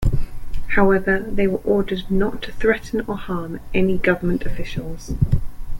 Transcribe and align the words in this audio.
However, 0.69 1.19
they 1.19 1.45
were 1.45 1.59
ordered 1.63 2.09
not 2.09 2.41
to 2.41 2.51
threaten 2.51 3.03
or 3.05 3.17
harm 3.17 3.59
any 3.71 3.99
government 3.99 4.47
officials. 4.47 5.13